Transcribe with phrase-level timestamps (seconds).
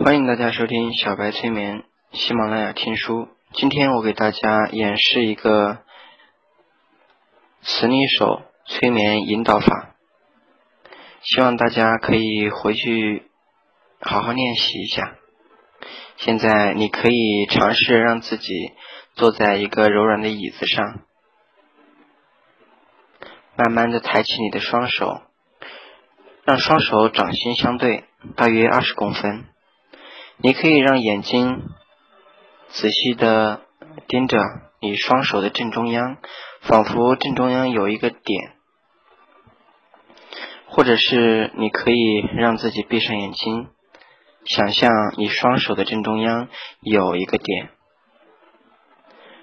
[0.00, 3.28] 欢迎大家收听小白催眠，喜马拉雅听书。
[3.52, 5.78] 今天我给大家演示一个
[7.62, 9.96] 磁力手催眠引导法，
[11.22, 13.28] 希望大家可以回去
[14.00, 15.16] 好好练习一下。
[16.16, 18.52] 现在你可以尝试让自己
[19.14, 21.00] 坐在一个柔软的椅子上，
[23.56, 25.22] 慢慢的抬起你的双手，
[26.44, 28.04] 让双手掌心相对，
[28.36, 29.46] 大约二十公分。
[30.40, 31.64] 你可以让眼睛
[32.68, 33.62] 仔细的
[34.06, 34.38] 盯着
[34.80, 36.18] 你双手的正中央，
[36.60, 38.52] 仿佛正中央有一个点，
[40.68, 43.68] 或者是你可以让自己闭上眼睛，
[44.44, 46.48] 想象你双手的正中央
[46.82, 47.70] 有一个点，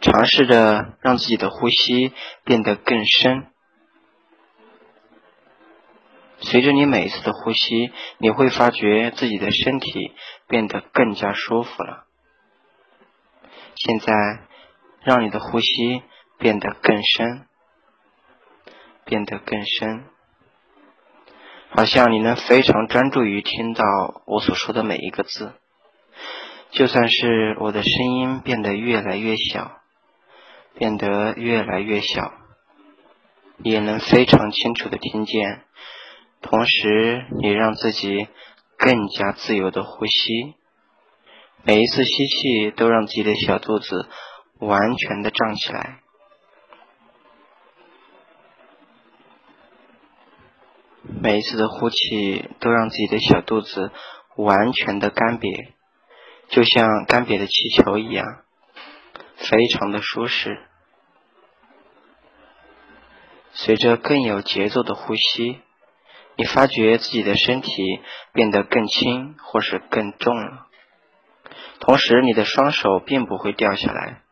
[0.00, 2.14] 尝试着让自己的呼吸
[2.44, 3.48] 变得更深。
[6.40, 10.12] 随着你每一次的呼吸，你会发觉自己的身体
[10.46, 12.04] 变得更加舒服了。
[13.74, 14.12] 现在，
[15.02, 16.02] 让你的呼吸
[16.38, 17.46] 变得更深，
[19.04, 20.04] 变得更深，
[21.70, 23.84] 好像你能非常专注于听到
[24.26, 25.54] 我所说的每一个字。
[26.70, 29.72] 就算是我的声音变得越来越小，
[30.74, 32.32] 变得越来越小，
[33.62, 35.64] 也能非常清楚的听见。
[36.40, 38.28] 同时，你让自己
[38.78, 40.54] 更加自由的呼吸，
[41.64, 44.08] 每一次吸气都让自己的小肚子
[44.58, 46.00] 完全的胀起来，
[51.02, 53.90] 每一次的呼气都让自己的小肚子
[54.36, 55.72] 完全的干瘪，
[56.48, 58.24] 就像干瘪的气球一样，
[59.36, 60.62] 非常的舒适。
[63.52, 65.60] 随着更有节奏的呼吸。
[66.38, 68.00] 你发觉自己的身体
[68.32, 70.68] 变得更轻，或是更重了。
[71.80, 74.22] 同时，你的双手并不会掉下来。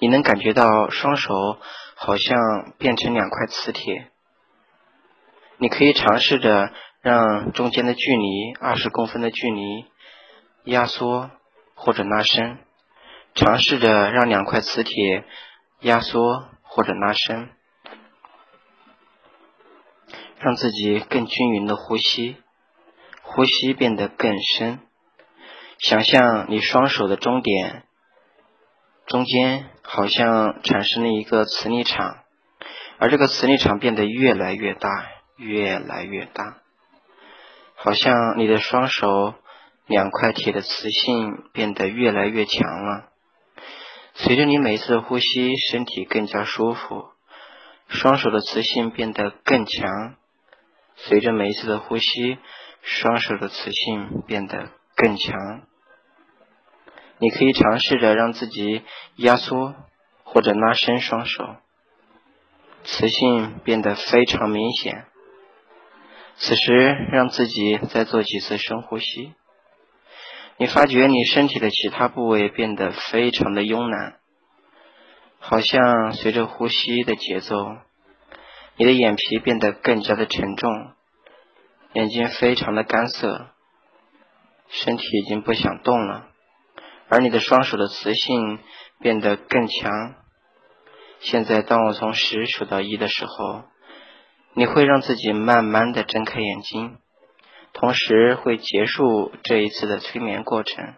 [0.00, 1.32] 你能感觉到双手
[1.94, 4.10] 好像变成两块磁铁。
[5.58, 9.84] 你可以尝试着让中间的距离二十公分的距离
[10.64, 11.30] 压缩
[11.74, 12.58] 或者拉伸，
[13.36, 15.24] 尝试着让两块磁铁
[15.78, 17.50] 压缩或者拉伸。
[20.40, 22.36] 让自己更均匀的呼吸，
[23.22, 24.80] 呼吸变得更深。
[25.78, 27.84] 想象你双手的中点
[29.06, 32.18] 中间好像产生了一个磁力场，
[32.98, 34.88] 而这个磁力场变得越来越大，
[35.36, 36.58] 越来越大。
[37.76, 39.34] 好像你的双手
[39.86, 43.10] 两块铁的磁性变得越来越强了。
[44.14, 47.04] 随着你每次的呼吸，身体更加舒服，
[47.88, 50.16] 双手的磁性变得更强。
[50.96, 52.38] 随着每一次的呼吸，
[52.82, 55.62] 双手的磁性变得更强。
[57.18, 58.82] 你可以尝试着让自己
[59.16, 59.74] 压缩
[60.24, 61.56] 或者拉伸双手，
[62.84, 65.06] 磁性变得非常明显。
[66.36, 66.72] 此时，
[67.12, 69.34] 让自己再做几次深呼吸。
[70.56, 74.18] 你发觉你身体的其他部位变得非常的慵懒，
[75.38, 77.54] 好像随着呼吸的节奏。
[78.76, 80.70] 你的眼皮变得更加的沉重，
[81.92, 83.48] 眼睛非常的干涩，
[84.68, 86.28] 身体已经不想动了，
[87.08, 88.58] 而你的双手的磁性
[89.00, 90.16] 变得更强。
[91.20, 93.62] 现在，当我从十数到一的时候，
[94.54, 96.98] 你会让自己慢慢的睁开眼睛，
[97.72, 100.94] 同时会结束这一次的催眠过程。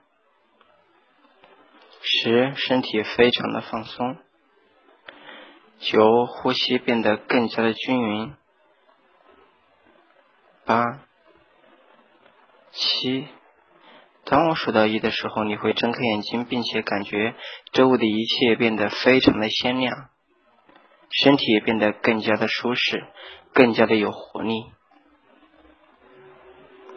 [2.01, 4.17] 十，身体非常的放松。
[5.79, 8.35] 九，呼吸变得更加的均匀。
[10.65, 11.01] 八、
[12.73, 13.29] 七，
[14.25, 17.35] 当我数到一的时候，你会睁开眼睛，并且感觉
[17.73, 20.09] 周围的一切变得非常的鲜亮，
[21.11, 23.05] 身体也变得更加的舒适，
[23.53, 24.73] 更加的有活力。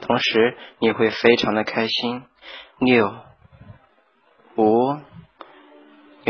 [0.02, 2.24] 同时，你会非常的开心。
[2.80, 3.14] 六、
[4.56, 4.98] 五。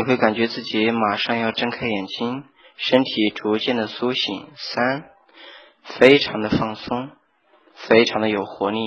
[0.00, 2.44] 你会感觉自己马上要睁开眼睛，
[2.78, 4.48] 身体逐渐的苏醒。
[4.56, 5.10] 三，
[5.98, 7.10] 非常的放松，
[7.74, 8.78] 非常的有活力，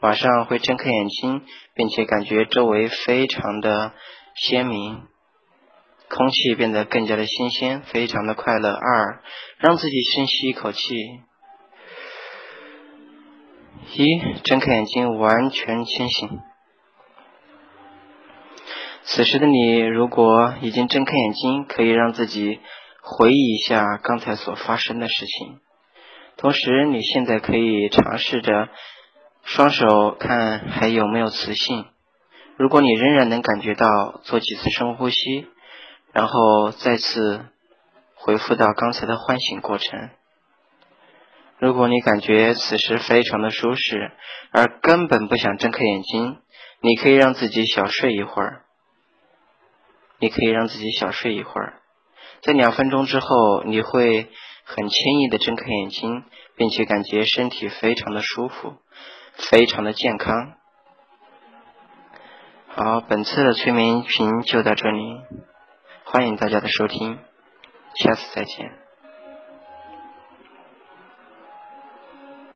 [0.00, 1.42] 马上会睁开眼睛，
[1.76, 3.92] 并且感觉周围非常的
[4.34, 5.02] 鲜明，
[6.08, 8.72] 空气变得更加的新鲜，非常的快乐。
[8.72, 9.22] 二，
[9.58, 10.80] 让自己深吸一口气。
[13.92, 14.04] 一，
[14.42, 16.40] 睁开眼睛，完全清醒。
[19.02, 22.60] 此时的你，如果已经睁开眼睛，可以让自己
[23.02, 25.58] 回忆一下刚才所发生的事情。
[26.36, 28.68] 同时，你现在可以尝试着
[29.42, 31.86] 双手看还有没有磁性。
[32.56, 35.46] 如果你仍然能感觉到，做几次深呼吸，
[36.12, 37.46] 然后再次
[38.14, 40.10] 回复到刚才的唤醒过程。
[41.58, 44.12] 如果你感觉此时非常的舒适，
[44.52, 46.38] 而根本不想睁开眼睛，
[46.80, 48.64] 你可以让自己小睡一会儿。
[50.20, 51.80] 你可以让自己小睡一会儿，
[52.42, 54.28] 在两分钟之后，你会
[54.64, 56.24] 很轻易的睁开眼睛，
[56.56, 58.74] 并且感觉身体非常的舒服，
[59.34, 60.54] 非常的健康。
[62.68, 65.20] 好，本次的催眠音频就到这里，
[66.04, 67.18] 欢迎大家的收听，
[67.96, 68.79] 下次再见。